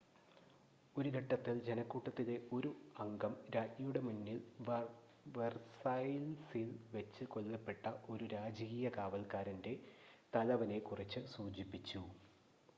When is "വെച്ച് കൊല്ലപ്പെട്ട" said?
6.95-7.83